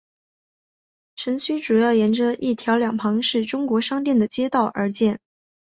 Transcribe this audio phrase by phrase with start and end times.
[1.15, 5.19] 城区主要沿着一条两旁是中国商店的街道而建。